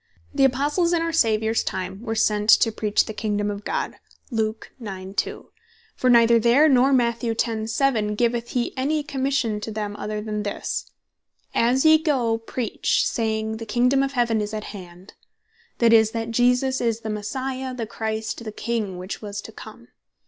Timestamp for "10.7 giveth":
7.19-8.49